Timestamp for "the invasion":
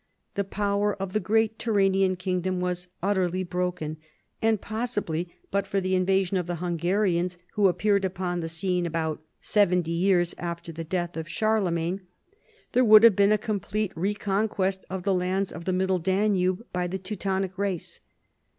5.79-6.37